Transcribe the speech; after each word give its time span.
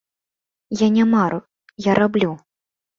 Я 0.79 0.87
не 0.97 1.05
мару, 1.13 1.39
я 1.91 1.99
раблю. 2.03 2.33